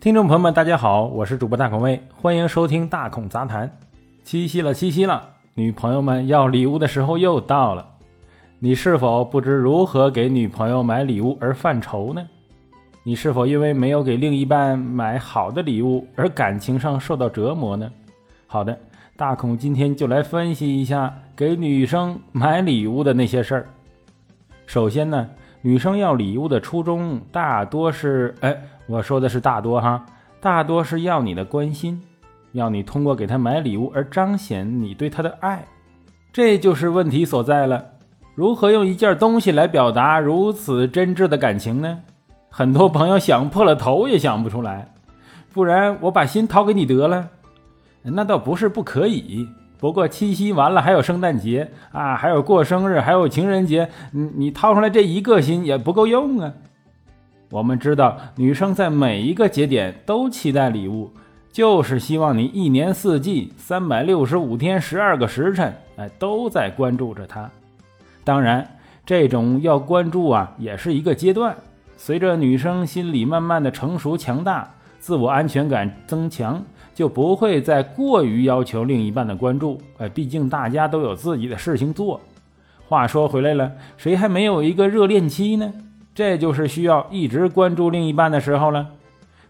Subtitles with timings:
[0.00, 3.70] 听众朋友们，大家好，我是主播大孔威，欢迎收听大孔杂谈。
[4.24, 7.86] 七夕了，七夕了，女朋友们要礼物的时候又到了。
[8.60, 12.26] 你是否不知如何给女朋友买礼物而犯愁呢？
[13.02, 17.92] 你是否因为没有给另一半买好的礼物而感情上受到折磨呢？
[18.46, 18.78] 好的，
[19.18, 23.68] 大孔今天就来分析一下给女生买礼物的那些事儿。
[24.64, 25.28] 首先呢。
[25.62, 28.56] 女生要礼物的初衷大多是，哎，
[28.90, 30.04] 我说的是大多哈，
[30.40, 32.02] 大多是要你的关心，
[32.50, 35.64] 要你通过给他买礼物而彰显你对他的爱，
[36.32, 37.84] 这就是问题所在了。
[38.34, 42.00] 如何用一件东西来表达如此真挚的感情呢？
[42.48, 44.92] 很多朋友想破了头也想不出来，
[45.52, 47.28] 不然我把心掏给你得了，
[48.02, 49.48] 那倒不是不可以。
[49.78, 56.52] 不过七夕完了还有圣诞节啊，还有过生日，还有情人节，你你掏出来这一个心也不够用啊。
[57.50, 61.10] 我们知道，女生在每一个节点都期待礼物，
[61.50, 67.50] 就是希望你一年四季、三百六十五天、十二个时辰，哎，都在关注着她。
[68.22, 68.66] 当然，
[69.04, 71.56] 这种要关注啊，也是一个阶段。
[71.96, 76.62] 随着女生心理慢慢的成熟强大，自我安全感增强。
[76.92, 82.20] 就不会再过于要求另一半的关注，哎，毕竟大家都有自己的事情做。
[82.86, 85.72] 话说回来了，谁还没有一个热恋期呢？
[86.20, 88.88] 这就是需要一直关注另一半的时候了。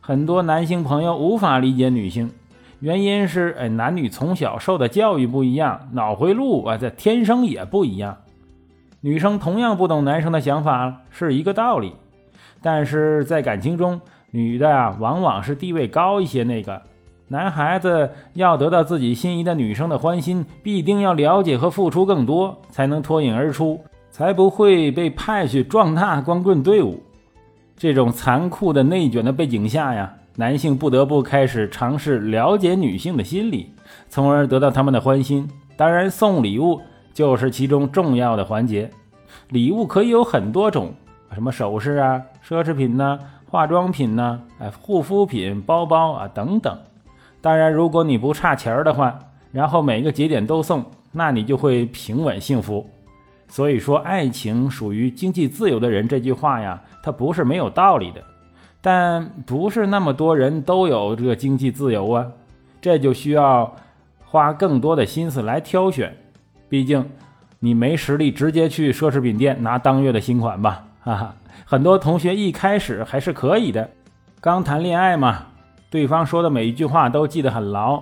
[0.00, 2.30] 很多男性朋友无法理解女性，
[2.78, 8.18] 原因是，哎，男女从小受的教育不一样，脑回路啊，这天生也不一样。
[9.00, 11.92] 女生同样不懂男生的想法是一个道理，
[12.62, 16.80] 但是在感情中，女的啊，往往是地位高一些那个。
[17.26, 23.80] 男孩子要得到自己心仪的女生的欢心，必定要了解和付出更多，才能脱颖而出，
[24.10, 27.02] 才不会被派去壮大光棍队伍。
[27.76, 33.72] 这种残酷的内卷的背景下呀，男性不得不开始尝试了解女性的心理，
[34.08, 35.48] 从而得到他们的欢心。
[35.76, 36.80] 当然，送礼物
[37.14, 38.90] 就是其中重要的环节。
[39.48, 40.92] 礼物可以有很多种，
[41.32, 46.76] 什么首饰啊、奢侈品呐、化妆品呐、哎、护肤品、包包啊等等。
[47.40, 49.18] 当然，如果你不差钱儿的话，
[49.52, 52.86] 然后每个节点都送，那你就会平稳幸福。
[53.50, 58.22] 所以说，爱情属于经济自由的人这句话呀，它不是没有道理的。
[58.80, 62.26] 但不是那么多人都有这个经济自由啊，
[62.80, 63.76] 这就需要
[64.24, 66.16] 花更多的心思来挑选。
[66.68, 67.04] 毕竟
[67.58, 71.34] 你没实力直接去奢侈品店拿当月的新款吧，哈哈。
[71.66, 73.90] 很多同学一开始还是可以的，
[74.40, 75.46] 刚谈恋爱嘛。
[75.90, 78.00] 对方说的每一句话都记得很牢，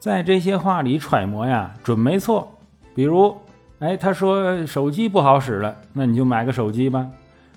[0.00, 2.52] 在这些话里揣摩呀，准没错。
[2.94, 3.34] 比如，
[3.80, 7.06] 哎，他说手机不好使了，那你就买个手机吧。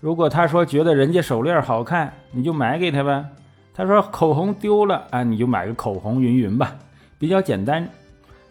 [0.00, 3.24] 如果他说觉得人家手链好看，你就买给他呗。
[3.72, 6.74] 他说口红丢了，啊，你就买个口红，云云吧，
[7.18, 7.88] 比较简单。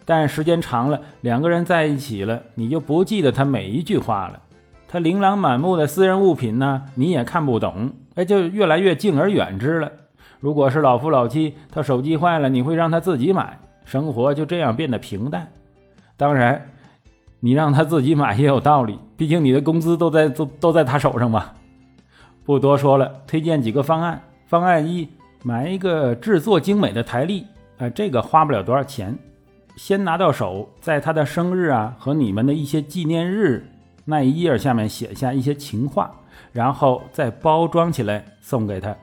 [0.06, 4.40] 但时间长了，两个人在一起了，你就不记得他每一句话了。
[4.88, 9.92] 他琳琅满目的私人物品呢，你也看不懂，哎，就越来越敬而远之了。
[10.40, 15.46] 如果是老夫老妻，他手机坏了，你会让他自己买，生活就这样变得平淡。
[16.16, 16.70] 当然，
[17.40, 21.52] 你让他自己买也有道理，毕竟你的工资都在都都在他手上嘛。
[22.44, 24.20] 不多说了，推荐几个方案。
[24.46, 25.06] 方案一，
[25.42, 27.44] 买一个制作精美的台历，
[27.76, 29.16] 啊，这个花不了多少钱，
[29.76, 33.70] 先拿到手，在他的生日啊和你们的一些纪念日
[34.06, 36.10] 那一页下面写下一些情话，
[36.50, 38.96] 然后再包装起来送给他。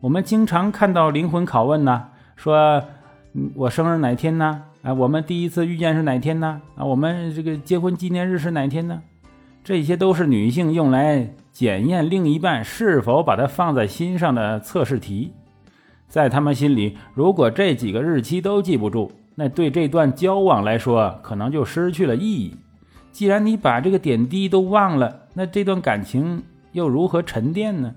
[0.00, 2.04] 我们经常看到灵魂拷问呢，
[2.34, 2.82] 说，
[3.54, 4.64] 我生日哪天呢？
[4.84, 6.60] 啊，我们第一次遇见是哪天呢？
[6.76, 9.00] 啊，我们这个结婚纪念日是哪天呢？
[9.64, 15.32] 这些都是女性用来检验另一半是否把她放在心上的测试题。
[16.06, 22.54] 在他们心里，如果这几个日期都记不住，那对这段交往来说可能就失去了意义。
[23.10, 26.42] 既然你把这个点滴都忘了，那这段感情
[26.72, 27.94] 又如何沉淀呢？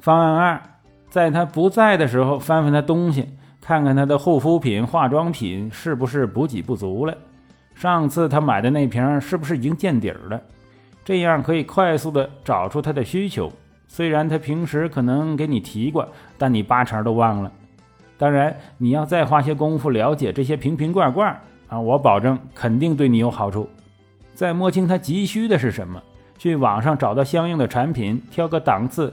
[0.00, 0.62] 方案二，
[1.08, 3.30] 在他不在的时候，翻翻他东西，
[3.66, 7.16] 看看他的护肤品、化妆品是不是补给不足了。
[7.74, 10.38] 上次他买的那瓶是不是已经见底儿了？
[11.02, 13.50] 这样可以快速的找出他的需求。
[13.88, 16.06] 虽然他平时可能给你提过，
[16.36, 17.50] 但你八成都忘了。
[18.18, 21.34] 当然，你要再花些功夫了解这些瓶瓶罐罐
[21.68, 23.66] 啊，我保证肯定对你有好处。
[24.34, 26.02] 再摸清他急需的是什么，
[26.36, 29.10] 去网上找到相应的产品，挑个档次。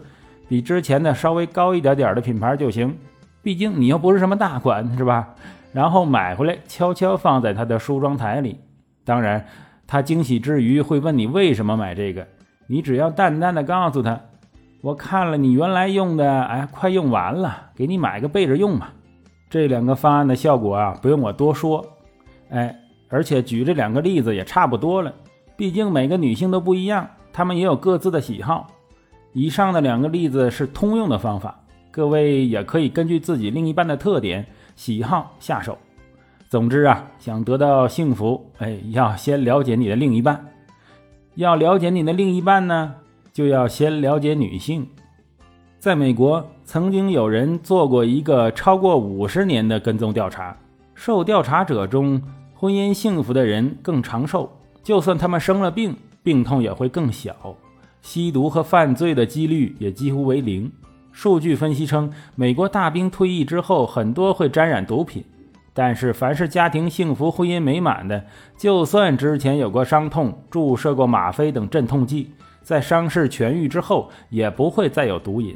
[0.49, 2.93] 比之前的稍微高一点点的品牌就行，
[3.43, 5.35] 毕竟你又不是什么大款，是吧？
[5.73, 8.59] 然后买回来，悄悄放在他的梳妆台里。
[9.03, 9.45] 当然，
[9.87, 12.27] 他惊喜之余会问你为什么买这个，
[12.67, 14.19] 你只要淡淡的告诉他，
[14.81, 18.93] 我看了你原来用的，哎，快用完了，给你买个备着用吧。
[19.49, 21.85] 这两个方案的效果啊，不用我多说，
[22.49, 22.79] 哎，
[23.09, 25.13] 而且举这两个例子也差不多了。
[25.55, 28.67] 毕竟每个女性都不一样，她们也有各自的喜好。
[29.33, 31.60] 以上的两个例子是通用的方法，
[31.91, 34.45] 各位也可以根据自己另一半的特点、
[34.75, 35.77] 喜好下手。
[36.47, 40.47] 总之啊，想得到幸福，哎，要先了解你的另一半。
[41.35, 42.95] 要了解你的另一半呢？
[43.33, 44.87] 就要先了解女性。
[45.79, 50.55] 在美国，曾经有人做过一个超过五十年的跟踪调查，
[50.93, 52.21] 受调查者中，
[52.53, 54.49] 婚姻幸福的人更长寿，
[54.83, 57.33] 就算他们生了病，病痛也会更小，
[58.01, 60.71] 吸毒和犯罪的几率也几乎为零。
[61.21, 65.23] 数据分析称，美国大兵退役之后，很多会沾染毒品，
[65.71, 68.25] 但是凡是家庭幸福、婚姻美满的，
[68.57, 72.31] 就算之前有过伤痛、注射过吗啡等镇痛剂。
[72.63, 75.55] 在伤势痊愈之后，也不会再有毒瘾。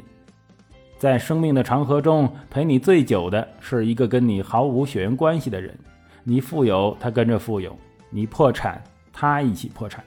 [0.98, 5.76] 在生命的长河中，陪你最久的是一个跟你毫无血缘关系的人。
[6.22, 7.72] 你富有，他跟着富有；
[8.08, 8.80] 你破产，
[9.12, 10.04] 他一起破产。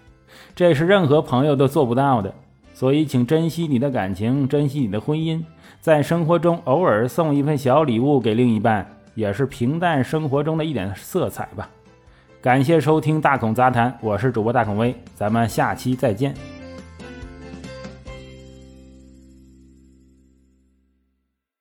[0.56, 2.34] 这是任何朋友都做不到的。
[2.80, 5.44] 所以，请珍惜你的感情，珍惜你的婚姻。
[5.82, 11.70] 在生活中，偶尔送一份小礼物给另一半，也是平淡生活中的一点色彩吧。
[12.42, 16.34] 感谢收听大孔杂谈，我是主播大孔威，咱们下期再见。